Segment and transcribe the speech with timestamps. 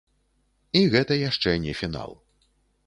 [0.81, 2.21] І гэта яшчэ не фінал.